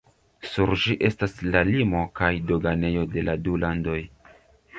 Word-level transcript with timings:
Sur 0.51 0.71
ĝi 0.83 0.95
estas 1.09 1.35
la 1.55 1.61
limo 1.67 2.01
kaj 2.21 2.31
doganejo 2.53 3.05
de 3.13 3.27
la 3.29 3.37
du 3.45 3.61
landoj. 3.67 4.01